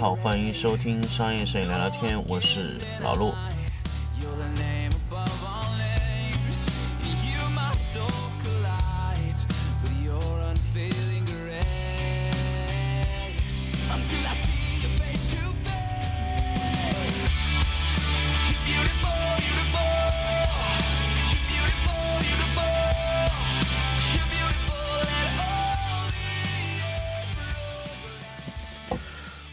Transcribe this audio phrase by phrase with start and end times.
[0.00, 3.34] 好，欢迎收听商业摄影聊聊天，我是老陆。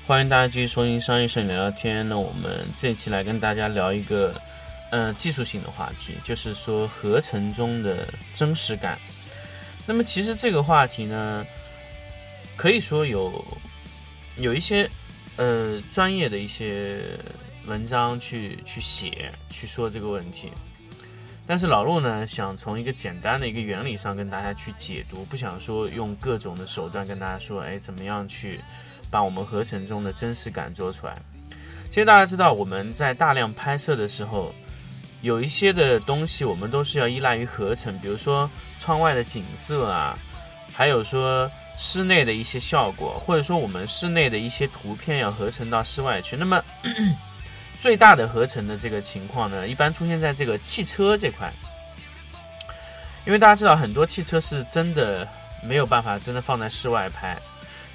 [0.08, 2.08] 欢迎大家继续收听商业摄影聊聊天。
[2.08, 4.34] 那我们这期来跟大家聊一个，
[4.90, 8.98] 呃，技术性的话题，就是说合成中的真实感。
[9.86, 11.46] 那么其实这个话题呢，
[12.56, 13.46] 可以说有
[14.38, 14.90] 有一些
[15.36, 17.02] 呃专业的一些
[17.66, 20.50] 文章去去写去说这个问题。
[21.46, 28.62] 但是老陆呢，想从一个简单的一个原理上跟大家去解读，不想说用各种的手段跟大家说，哎，怎么样去。
[29.12, 31.18] 把我们合成中的真实感做出来。
[31.90, 34.54] 其实大家知道，我们在大量拍摄的时候，
[35.22, 38.50] 有一些的东西我们都是要依赖于合成，比如说
[38.80, 40.18] 窗外的景色啊，
[40.74, 46.36] 还有说室内的一些效果，或者说我们室内的一些图片要合成到室外去。
[46.36, 46.62] 那么
[47.80, 51.52] 最大的合成的这个情况呢，一般出现在这个汽车这块，
[53.26, 55.28] 因为大家知道很多汽车是真的
[55.64, 57.38] 没有办法真的放在室外拍。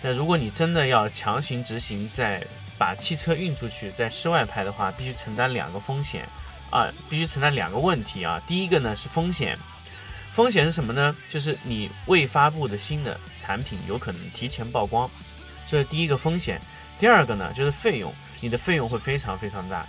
[0.05, 2.45] 那如果你真的要强行执行，在
[2.77, 6.27] 把汽车运出去，在室外拍的话，必须承担两个风险，
[6.70, 8.43] 啊，必须承担两个问题啊。
[8.44, 9.56] 第一个呢是风险，
[10.32, 11.15] 风险是什么呢？
[11.31, 15.09] 就是你未发布的新的产品有可能提前曝光，
[15.69, 16.60] 这是第一个风险。
[16.99, 19.87] 第二个呢就是费用，你的费用会非常非常大。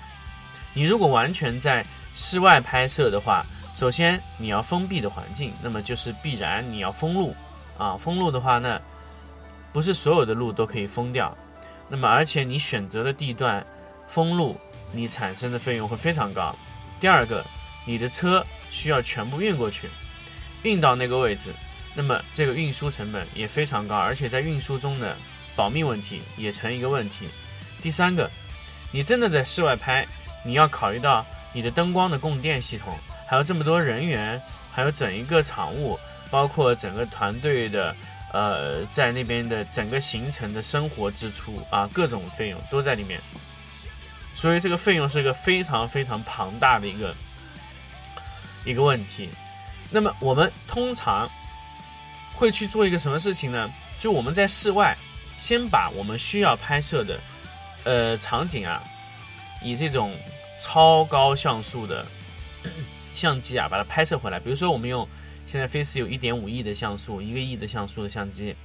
[0.75, 1.83] 你如果完全在
[2.13, 3.43] 室外拍摄的话，
[3.75, 7.35] 首先你要封闭的环境，那么就是必然你要封路，
[7.79, 8.79] 啊，封路的话那。
[9.73, 11.35] 不是所有的路都可以封掉，
[11.89, 13.65] 那么而且你选择的地段
[14.07, 14.55] 封路，
[14.91, 16.55] 你产生的费用会非常高。
[16.99, 17.43] 第二个，
[17.83, 19.89] 你的车需要全部运过去，
[20.61, 21.51] 运到那个位置，
[21.95, 25.17] 那么这个运输成本也非常高，而且在运输中的
[25.55, 27.27] 保密问题也成一个问题。
[27.81, 28.29] 第三个，
[28.91, 30.05] 你真的在室外拍，
[30.45, 32.95] 你要考虑到你的灯光的供电系统，
[33.27, 34.39] 还有这么多人员，
[34.71, 37.95] 还有整一个场务，包括整个团队的。
[38.33, 43.21] 呃，在那边的整个行程的生活支出啊，各种费用都在里面，
[44.33, 47.15] 所以这个费用是一个非常非常庞大的一个
[48.65, 49.29] 一个问题。
[49.91, 51.29] 那么我们通常
[52.33, 53.69] 会去做一个什么事情呢？
[53.99, 54.97] 就我们在室外，
[55.37, 57.19] 先把我们需要拍摄的
[57.83, 58.81] 呃场景啊，
[59.61, 60.11] 以这种
[60.59, 62.03] 超高像素的
[63.13, 64.39] 相机啊，把它拍摄回来。
[64.39, 65.07] 比如说，我们用。
[65.45, 68.55] 现在飞思有一点五亿的像素，一个亿的像素的相机，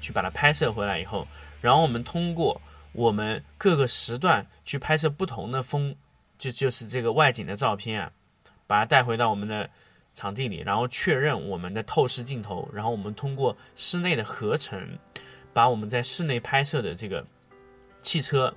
[0.00, 1.26] 去把它拍摄回来以后，
[1.60, 2.60] 然后我们通过
[2.92, 5.94] 我们各个时段去拍摄不同的风，
[6.38, 8.10] 就就是这个外景的照片啊，
[8.66, 9.68] 把它带回到我们的
[10.14, 14.98] 场地里，然后确认我们的透视镜头，然后我们通过室内的合成，
[15.52, 17.24] 把我们在室内拍摄的这个
[18.00, 18.54] 汽车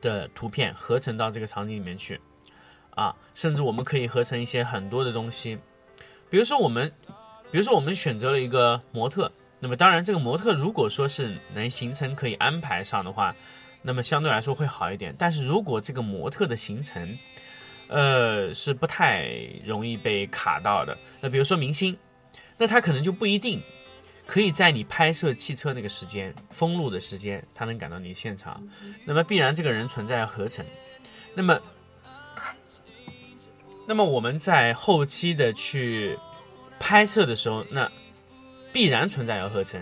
[0.00, 2.18] 的图片合成到这个场景里面去，
[2.90, 5.58] 啊，甚至我们可以合成一些很多的东西。
[6.30, 6.92] 比如说我们，
[7.50, 13.34] 比如说我们选择了一个模特，那么当然这个模特如果说是能行程可以安排上的话，
[13.82, 15.14] 那么相对来说会好一点。
[15.18, 17.18] 但是如果这个模特的行程，
[17.88, 19.30] 呃，是不太
[19.64, 20.96] 容易被卡到的。
[21.20, 21.96] 那比如说明星，
[22.58, 23.62] 那他可能就不一定
[24.26, 28.62] 可以在你拍摄汽车那个时间封路的时间，他能赶到你现场。
[29.06, 30.64] 那么必然这个人存在合成，
[31.34, 31.58] 那么。
[33.88, 36.14] 那么我们在后期的去
[36.78, 37.90] 拍摄的时候，那
[38.70, 39.80] 必然存在要合成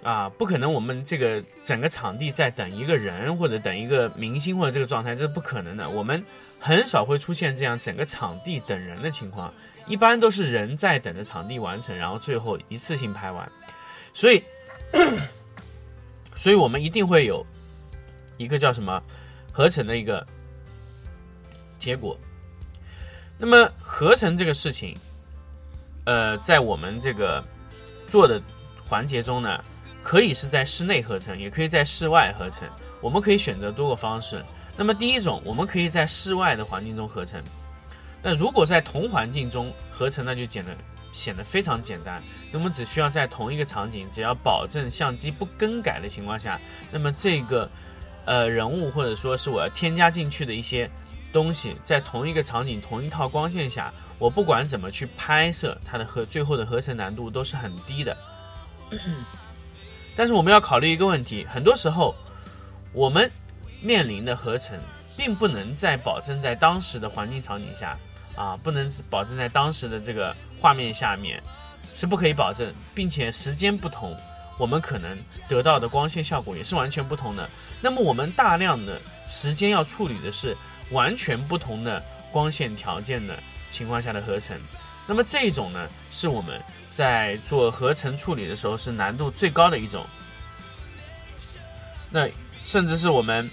[0.00, 5.90] 啊，不可能我们这个整个场地在等一个人或者等一个明星或者这个状态，这是不可能的。
[5.90, 6.24] 我们
[6.60, 9.52] 很少会出现这样整个场地等人的情况，
[9.88, 13.50] 一般都是人在等着场地完成，然后最后一次性拍完。
[14.14, 14.40] 所以，
[16.36, 17.44] 所以我们一定会有
[18.36, 19.02] 一个叫什么
[19.50, 20.24] 合成的一个
[21.80, 22.16] 结果。
[23.40, 24.96] 那么合成这个事情，
[26.04, 27.42] 呃，在我们这个
[28.04, 28.42] 做的
[28.84, 29.62] 环节中呢，
[30.02, 32.68] 可以是在室内合成，也可以在室外合成。
[33.00, 34.44] 我们可以选择多个方式。
[34.76, 37.40] 那么第一种，我们可以在室外的环境中合成。
[38.20, 40.76] 但如果在同环境中合成，那就显得
[41.12, 42.20] 显得非常简单。
[42.50, 47.70] 那么只需要在同一个场景，只要保证相机不更改的情况下，那么这个
[48.24, 50.90] 呃人物或者说是我要添加进去的一些。
[51.32, 58.16] 东西在同一个场景、同一套光线下，我不管怎么去拍摄，它的合最后的合成难度都是很低的。
[60.16, 62.14] 但是我们要考虑一个问题，很多时候
[62.92, 63.30] 我们
[63.82, 64.78] 面临的合成，
[65.16, 67.96] 并不能在保证在当时的环境场景下
[68.34, 71.42] 啊，不能保证在当时的这个画面下面
[71.94, 74.16] 是不可以保证，并且时间不同，
[74.58, 75.16] 我们可能
[75.48, 77.48] 得到的光线效果也是完全不同的。
[77.80, 80.56] 那么我们大量的时间要处理的是
[80.90, 82.02] 完全不同的
[82.32, 83.38] 光线条件的
[83.70, 84.56] 情况下的合成。
[85.06, 90.04] 那么这一种呢，是我们在做合成处理的时候是难度最高的一种。
[92.10, 92.28] 那
[92.64, 93.48] 甚至是我们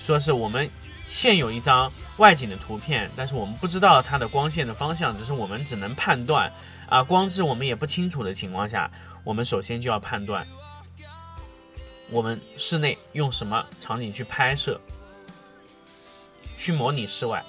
[0.00, 0.68] 说是我们
[1.08, 6.52] 现有一张外景的图片，但是我们不知道它的光线的方向，只是我们只能判断
[6.88, 8.90] 啊光质我们也不清楚的情况下，
[9.24, 10.46] 我们首先就要判断
[12.10, 14.80] 我们室内用什么场景去拍摄，
[16.62, 17.42] 去模拟室外。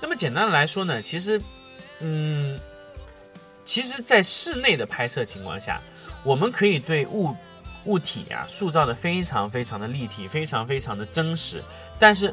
[0.00, 1.40] 那么简单的来说呢，其实，
[2.00, 2.60] 嗯。
[3.66, 5.80] 其实，在室内的拍摄情况下，
[6.22, 7.34] 我们可以对物
[7.86, 11.64] 物体啊塑造的非常非常的立体，非常非常的真实。
[11.98, 12.30] 但是，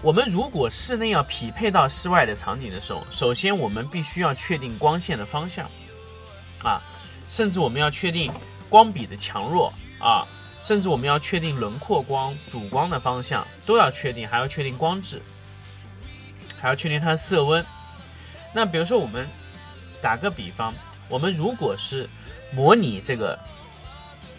[0.00, 5.68] 我们如果室内要匹配到室外的场景的时候，首先我们必须要确定光线的方向，
[6.62, 6.80] 啊，
[7.28, 8.32] 甚至我们要确定
[8.68, 10.24] 光比的强弱啊，
[10.64, 15.20] 甚至我们要确定轮廓光、主光的方向都要确定，还要确定光质，
[16.60, 17.64] 还要确定它的色温。
[18.52, 19.28] 那比如说我们。
[20.02, 20.74] 打个比方，
[21.08, 22.06] 我们如果是
[22.52, 23.38] 模拟这个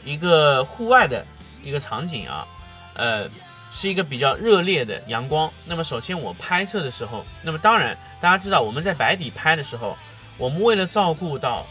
[0.04, 1.25] 一个户外的
[1.63, 2.45] 一个场景啊，
[2.94, 3.27] 呃，
[3.74, 5.51] 是一个比较热烈的阳光。
[5.66, 9.98] 那么首先我拍摄的时候，那么当然大家知道我们在白底拍的时候，
[10.38, 11.66] 我们为了照顾到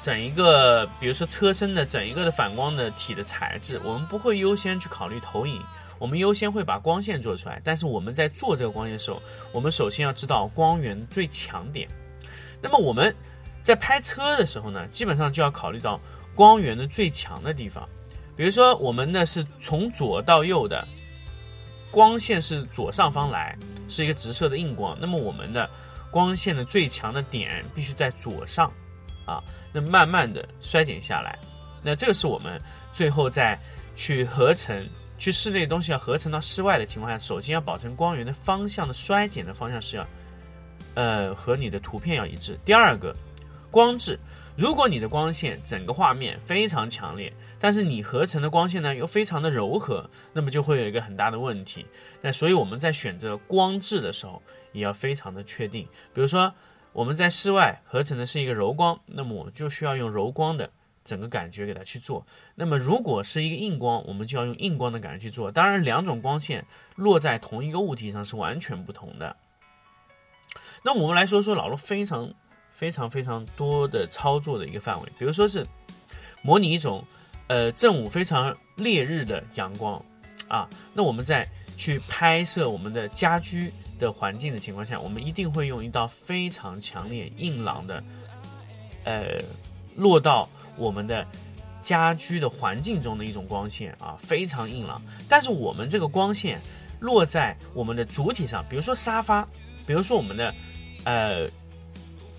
[0.00, 5.60] 整一个，比如说车身的整一个的反光的体的材质，我们不会优先去考虑投影，
[5.98, 7.60] 我们优先会把光线做出来。
[7.64, 9.22] 但是我们在做这个光线的时候，
[9.52, 11.88] 我们首先要知道光源最强点。
[12.60, 13.14] 那么我们。
[13.60, 16.00] 在拍车的时候呢，基本上就要考虑到
[16.34, 17.86] 光源的最强的地方。
[18.34, 20.86] 比如说，我们呢是从左到右的
[21.90, 24.96] 光线是左上方来，是一个直射的硬光。
[24.98, 25.68] 那么我们的
[26.10, 28.72] 光线的最强的点必须在左上
[29.26, 29.42] 啊，
[29.80, 31.38] 慢慢的衰减下来。
[31.82, 32.60] 那这个是我们
[32.92, 33.58] 最后在
[33.94, 40.06] 去合成、去室内东西要合成到室外的情况下，首先要保证光源的方向的衰减的方向是要
[40.94, 42.58] 呃和你的图片要一致。
[42.64, 43.14] 第二个。
[43.70, 44.18] 光质，
[44.56, 47.30] 如果你的光线整个画面非常强烈，
[47.60, 51.84] 但是你合成的光线呢又非常的柔和，那么就会有一个很大的问题。
[52.22, 54.42] 那所以我们在选择光质的时候
[54.72, 55.86] 也要非常的确定。
[56.14, 56.50] 比如说
[56.92, 60.70] 我们在室外合成的是一个柔光，那么我们就需要用柔光的
[61.04, 62.26] 整个感觉给它去做。
[62.54, 65.50] 那么如果是一个硬光，我们就要用硬光的感觉去做。
[65.50, 66.64] 当然，两种光线
[66.96, 69.36] 落在同一个物体上是完全不同的。
[70.82, 72.32] 那我们来说说老罗非常。
[72.78, 75.66] 非常非常多的操作的一个范围，比如说是
[76.42, 77.04] 模拟一种
[77.48, 80.00] 呃正午非常烈日的阳光
[80.46, 81.44] 啊，那我们在
[81.76, 88.02] 去拍摄我们的家居的环境的情况下，我们一定会用一道非常强烈硬朗的
[89.04, 89.38] 呃
[89.96, 91.26] 落到我们的
[91.82, 95.02] 家居的环境中的一种光线啊，非常硬朗。
[95.28, 96.60] 但是我们这个光线
[97.00, 99.44] 落在我们的主体上，比如说沙发，
[99.86, 100.54] 比如说我们的
[101.04, 101.50] 呃。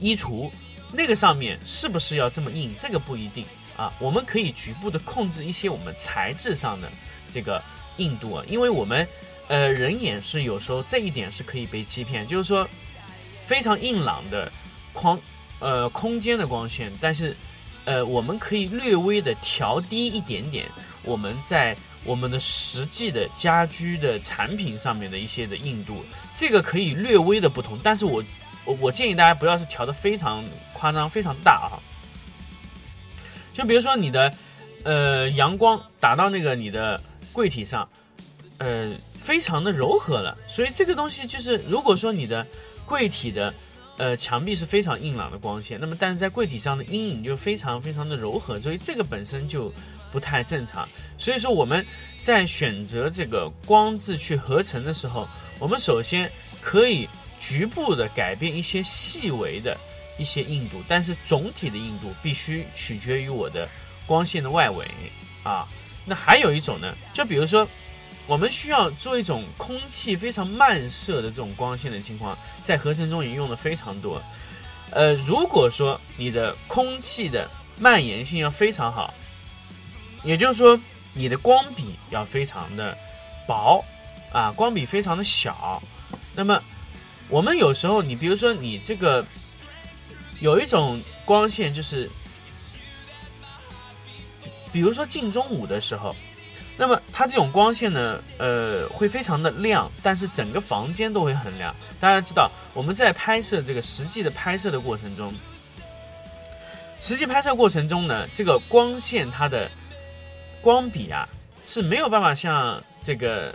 [0.01, 0.49] 衣橱
[0.93, 2.73] 那个上面是不是要这么硬？
[2.79, 3.43] 这个不一定
[3.75, 3.93] 啊。
[3.99, 6.89] 我们可以局部的控制一些我们材质上的
[7.33, 7.61] 这个
[7.97, 9.05] 硬度啊，因为我们
[9.49, 12.65] 呃人眼是有时候这一点是可以被欺骗，就是说
[13.45, 14.49] 非常硬朗的
[14.93, 15.19] 框
[15.59, 17.35] 呃空间的光线，但是
[17.83, 20.65] 呃我们可以略微的调低一点点
[21.03, 21.75] 我们在
[22.05, 28.23] 我们的实际的家居的产品上面的一些的硬度，这个可以略微的不同，但是我。
[28.65, 31.79] 我我建议大家不要是调的非常夸张、非常大啊。
[33.53, 34.31] 就比如说你的，
[34.83, 37.01] 呃，阳光打到那个你的
[37.31, 37.87] 柜体上，
[38.57, 38.91] 呃，
[39.29, 40.35] 非常的柔和了。
[40.47, 42.43] 所以这个东西就是，如果说你的
[42.83, 43.53] 柜体的，
[43.97, 49.71] 呃，墙壁是非常硬朗的光线，那么但是在柜体上的阴影就非常非常的柔和，所以这个本身就
[50.11, 50.89] 不太正常。
[51.19, 51.85] 所以说我们
[52.19, 55.27] 在选择这个光质去合成的时候，
[55.59, 56.27] 我们首先
[56.59, 57.07] 可以。
[57.41, 59.77] 局部的改变一些细微的
[60.17, 63.65] 一些硬度，但是总体的硬度必须取决于我的
[64.05, 64.85] 光线的外围
[65.41, 65.65] 啊。
[66.05, 67.65] 那还有一种呢，就比如说
[68.29, 74.21] 我们需要做一种空气非常漫射的这种光线的情况，在合成中也用的非常多。
[74.91, 79.11] 呃，如果说你的空气的蔓延性要非常好，
[80.23, 80.79] 也就是说
[81.13, 82.95] 你的光比要非常的
[83.47, 83.83] 薄
[84.31, 85.81] 啊，光比非常的小，
[86.35, 86.61] 那么。
[87.31, 89.23] 我们有时候，你比如说，你这个
[90.39, 92.09] 有一种光线，就是
[94.73, 96.15] 比如说近中午的时候，
[96.79, 101.75] 那么它这种光线呢，呃，会非常的亮，但是整个房间都会很亮。
[101.99, 105.33] 大家知道，我们在拍摄这个实际的拍摄的过程中，
[107.01, 109.69] 实际拍摄过程中呢，这个光线它的
[110.61, 111.27] 光比啊
[111.65, 113.53] 是没有办法像这个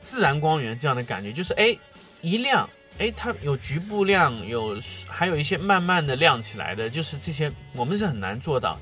[0.00, 1.76] 自然光源这样的感觉，就是哎
[2.20, 2.68] 一亮。
[2.98, 4.76] 哎，它有局部亮，有
[5.06, 8.76] 还有一些慢慢的亮起来的，就是这些我们是很难做到。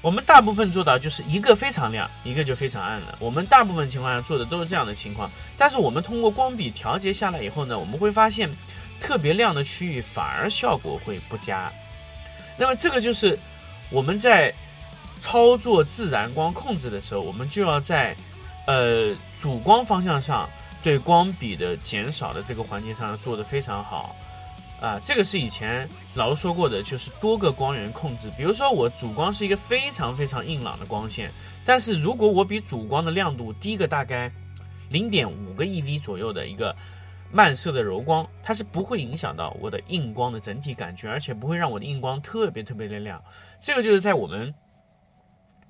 [0.00, 3.16] 我们大部分做到就是一个非常亮，一个就非常暗了。
[3.18, 5.30] 我们大部分情况下做的都是这样的情况。
[5.56, 8.50] 但是我们通过光比调节下来以后呢，我们会发现
[9.00, 11.70] 特别亮的区域反而效果会不佳。
[12.56, 13.38] 那么这个就是
[13.90, 14.52] 我们在
[15.20, 18.14] 操作自然光控制的时候，我们就要在
[18.66, 20.48] 呃主光方向上。
[20.80, 24.14] 对光比的减少的这个环节上做的非常好，
[24.80, 28.30] 啊，这个是以前老师说过的，就是多个光源控制。
[28.36, 31.30] 比如说我主光是一个非常非常硬朗的光线，
[31.64, 34.30] 但是如果我比主光的亮度低个大概
[34.90, 36.74] 零点五个 eV 左右的一个
[37.32, 43.22] 漫射的柔光，它是不会影响到我的硬光的整体感觉，而且不会让我的硬光特别特别的亮。
[43.60, 44.54] 这个就是在我们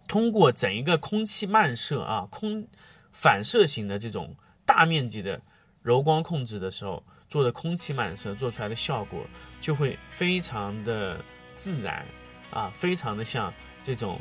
[0.06, 2.66] 通过整一个空气漫射啊，空
[3.12, 4.36] 反射型的这种。
[4.68, 5.40] 大面积的
[5.80, 9.26] 柔光控制的时候做的空气漫射做出来的效果
[9.60, 11.22] 就会非常的
[11.54, 12.04] 自然
[12.50, 14.20] 啊，非常的像这种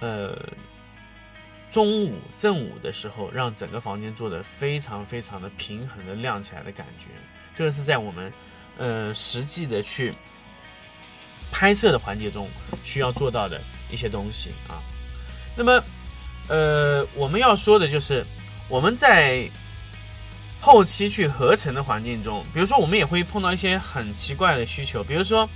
[0.00, 0.36] 呃
[1.70, 7.06] 中午正午的时候让整个房间做的非常非常的平衡的亮起来的感觉。
[7.54, 8.32] 这个是在我们
[8.78, 10.14] 呃实际的去
[11.50, 12.48] 拍摄的环节中
[12.82, 13.60] 需要做到的
[13.90, 14.80] 一些东西啊。
[15.54, 15.82] 那么
[16.48, 18.24] 呃我们要说的就是
[18.68, 19.50] 我们在
[20.64, 25.46] 后期去合成的环境中，比如说我们也会碰到一些很奇怪的需求，比如说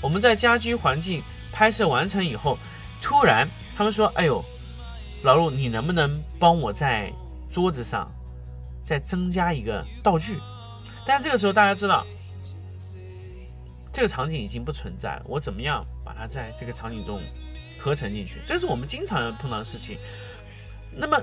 [0.00, 2.56] 我们在家居环境拍摄完成以后，
[3.02, 4.42] 突然他们说：“哎呦，
[5.24, 7.12] 老陆，你能不能帮我在
[7.50, 8.08] 桌子上
[8.84, 10.38] 再增加一个道具？”
[11.04, 12.06] 但这个时候大家知道，
[13.92, 17.20] 这个场景已经不存在了，我怎么样把它在这个场景中
[17.80, 18.40] 合成进去？
[18.46, 19.98] 这是我们经常要碰到的事情。
[20.94, 21.20] 那么。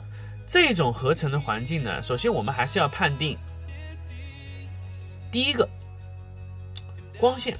[0.49, 3.37] 这种合成的环境呢，首先我们还是要判定，
[5.31, 5.69] 第一个
[7.19, 7.55] 光线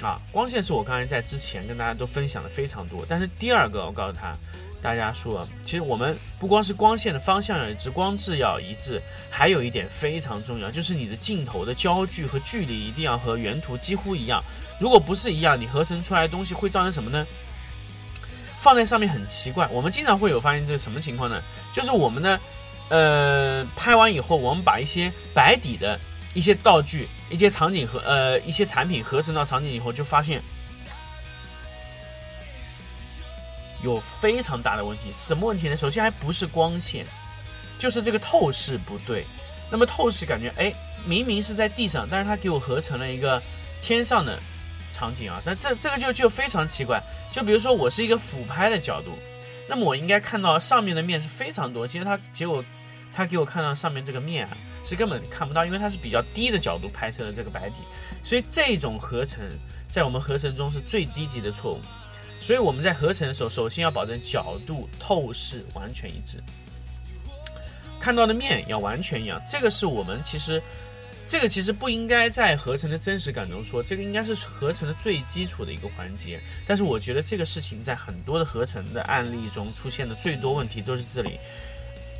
[0.00, 3.04] 啊，光线是我刚才在之前跟大家都分享的非常多。
[3.08, 4.32] 但是第二个，我告诉他
[4.80, 14.40] 大家说，其实我们不光是光线的方向要一致，光质要一致，还有一点非常重要，就是你的镜头的焦距和距离一定要和原图几乎一样。
[14.78, 17.26] 如果不是一样，你合成出来的东西会造成什么呢？
[18.66, 21.40] 放在上面很奇怪，我们经常会有发现这是什么情况呢？
[21.72, 22.40] 就是我们呢，
[22.88, 25.96] 呃，拍完以后，我们把一些白底的
[26.34, 30.42] 一些道具、一些场景和呃一些产品合成到场景以后，就发现
[33.84, 35.12] 有非常大的问题。
[35.12, 35.76] 什么问题呢？
[35.76, 37.06] 首先还不是光线，
[37.78, 39.24] 就是这个透视不对。
[39.70, 43.40] 那么透视感觉，哎，明明是在地上，但是它给我合成了一个
[43.80, 44.36] 天上的
[44.92, 47.00] 场景啊，那这这个就就非常奇怪。
[47.36, 49.10] 就比如说我是一个俯拍的角度，
[49.68, 51.86] 那么我应该看到上面的面是非常多。
[51.86, 52.64] 其实它结果，
[53.12, 57.74] 它给我看到上面这个面啊，是根本看不到，因为它是比较低的角度拍摄的这个白底。
[58.24, 59.44] 所以这种合成
[59.86, 61.80] 在我们合成中是最低级的错误。
[62.40, 66.42] 所以我们在合成的时候，首先要保证角度、透视完全一致，
[68.00, 69.38] 看到的面要完全一样。
[69.46, 70.62] 这个是我们其实。
[71.26, 76.40] 这个其实不应该在合成的真实感中说，这个应该是合成的最基础的一个环节。
[76.66, 81.38] 但是我觉得这个事情在很多的合成的案例中出现的最多问题都是这里。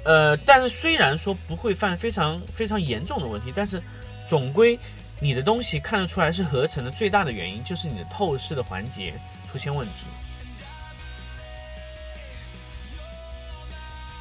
[0.05, 3.81] 呃，但是虽然说不会犯非常非常严重的问题，但是
[4.29, 4.79] 总归
[5.21, 9.15] 你的东西看得出来是合成的最大的原因就是你的透视的环节
[9.51, 10.07] 出现问题。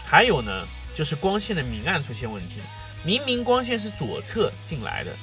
[0.05, 2.61] 还有呢，就是光线的明暗出现问题。
[3.05, 5.15] 明明光线是左侧进来的，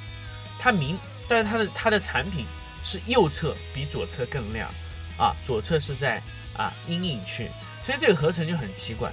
[0.56, 0.96] 它明，
[1.26, 2.46] 但是它的它的产品
[2.84, 4.70] 是右侧比左侧更亮，
[5.18, 6.22] 啊，左侧是在
[6.56, 7.50] 啊阴影区，
[7.84, 9.10] 所以这个合成就很奇怪。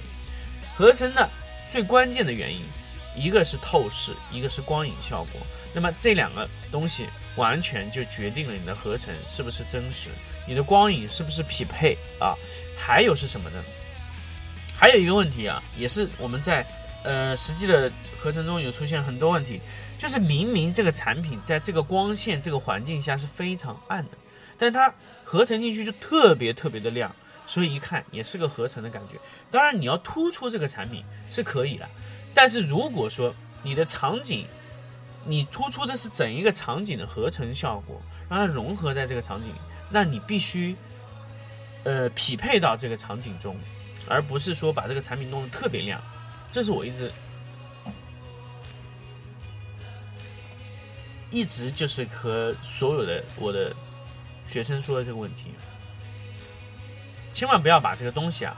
[0.76, 1.28] 合成的
[1.72, 2.62] 最关键的原因，
[3.16, 5.40] 一个是透视，一个是光影效果。
[5.74, 10.10] 那么这两个东西完全就决定了你的合成是不是真实，
[10.46, 12.34] 你的光影是不是匹配啊？
[12.78, 13.60] 还有是什么呢？
[14.76, 16.64] 还有一个问题啊，也是我们在。
[17.02, 19.60] 呃，实际的合成中有出现很多问题，
[19.98, 24.18] 就是明明这个产品在这个光线、这个环境下是非常暗的，
[24.58, 24.92] 但它
[25.24, 27.14] 合成进去就特别特别的亮，
[27.46, 29.18] 所以一看也是个合成的感觉。
[29.50, 31.88] 当然，你要突出这个产品是可以的，
[32.34, 34.46] 但是如果说你的场景，
[35.24, 39.50] 你突出的是整一个场景的合成效果，让它融合在这个场景，
[39.88, 40.76] 那你必须
[41.84, 43.56] 呃匹配到这个场景中，
[44.06, 46.00] 而不是说把这个产品弄得特别亮。
[46.50, 47.12] 这是我一直
[51.30, 53.74] 一直就是和所有的我的
[54.48, 55.54] 学生说的这个问题，
[57.32, 58.56] 千万不要把这个东西啊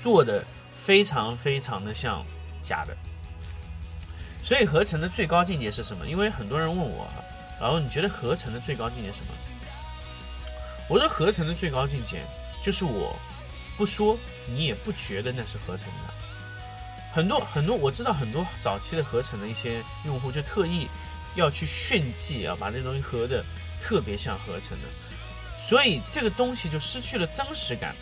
[0.00, 0.42] 做的
[0.76, 2.24] 非常非常的像
[2.62, 2.96] 假的。
[4.42, 6.06] 所以合成的最高境界是什么？
[6.06, 7.06] 因为很多人问我，
[7.60, 9.34] 然后你觉得合成的最高境界是什么？
[10.88, 12.20] 我说合成的最高境界
[12.62, 13.14] 就是我
[13.76, 14.16] 不说，
[14.46, 16.15] 你也不觉得那是合成的。
[17.16, 20.86] 很多很多，我知道很多早期的合成的一些用户就特意
[21.34, 23.42] 要去炫技啊，把这东西合的
[23.80, 24.88] 特别像合成的，
[25.58, 27.96] 所以这个东西就失去了真实感。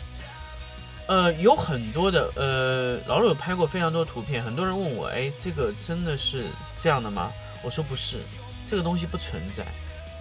[1.07, 6.43] 呃，有很多的呃，老陆有拍过非常多图片，很多人问我，哎，这个真的是
[6.83, 7.31] 这样的吗？
[7.63, 8.19] 我说不是，
[8.67, 9.63] 这个东西不存在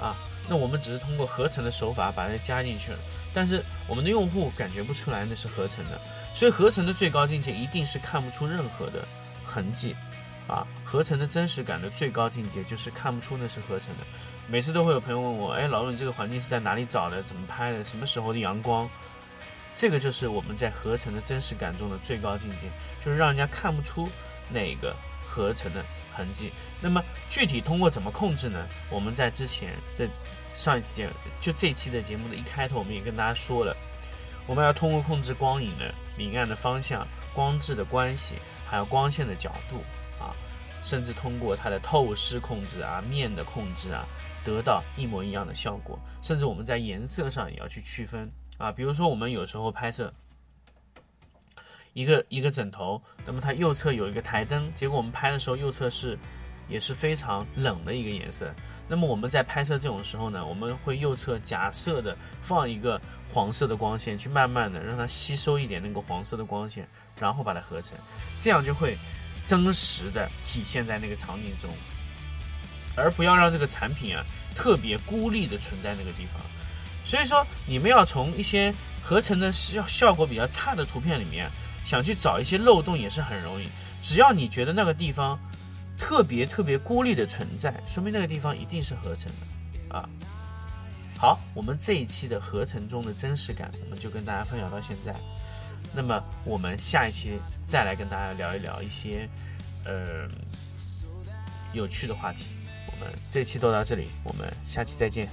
[0.00, 0.14] 啊。
[0.48, 2.98] 那我们只是通过合成的手法把它加进去了，
[3.32, 6.00] 但是我们的用户感觉不出来那是合成的。
[6.34, 9.06] 所以合成的最高境界一定是看不出任何的
[9.44, 9.94] 痕迹，
[10.48, 14.02] 啊，合成的真实感的最高境界就是看不出那是合成的。
[14.48, 17.22] 每次都会有朋友问我，哎，老陆，你这个环境是在哪里找的？
[17.22, 17.84] 怎么拍的？
[17.84, 18.88] 什么时候的阳光？
[19.74, 22.68] 这个就是我们在合成的真实感中的最高境界，
[23.04, 24.08] 就是让人家看不出
[24.50, 24.94] 哪个
[25.26, 26.52] 合成的痕迹。
[26.80, 28.66] 那么具体通过怎么控制呢？
[28.90, 30.06] 我们在之前的
[30.54, 31.08] 上一期节，
[31.40, 33.74] 就这期的节目的一开头，我们也跟大家说了。
[34.46, 38.34] 我们要通过控制光影的明暗的方向、光质的关系，
[38.66, 39.78] 还有光线的角度
[40.22, 40.34] 啊，
[40.82, 44.04] 甚至通过它的透视控制啊、面的控制啊，
[44.44, 45.98] 得到一模一样的效果。
[46.22, 50.12] 甚至我们在颜色上也要去区分啊，比如说我们有时候拍摄
[51.94, 56.18] 一个一个枕头，那么它右侧有一个台灯，结果我们拍的时候右侧是
[56.68, 58.52] 也是非常冷的一个颜色。
[58.86, 63.00] 那么我们在拍摄这种时候呢，我们会右侧假设的放一个
[63.32, 66.86] 黄色的光线，去慢慢的让它吸收一点那个黄色的光线，
[67.18, 67.96] 然后把它合成，
[68.38, 68.94] 这样就会
[69.42, 71.70] 真实的体现在那个场景中，
[72.94, 74.22] 而不要让这个产品啊
[74.54, 76.42] 特别孤立的存在那个地方。
[77.06, 78.72] 所以说，你们要从一些
[79.02, 81.50] 合成的效效果比较差的图片里面，
[81.86, 83.66] 想去找一些漏洞也是很容易，
[84.02, 85.38] 只要你觉得那个地方。
[85.98, 90.08] 特别特别孤立的存在，说明那个地方一定是合成的啊。
[91.16, 95.14] 好，我们这一期的合成中的真实感，那么就跟大家分享到现在。
[95.94, 99.28] 那么我们下一期再来跟大家聊一聊一些
[99.84, 100.28] 呃
[101.72, 102.46] 有趣的话题。
[102.92, 105.28] 我们这期都到这里，我们下期再见。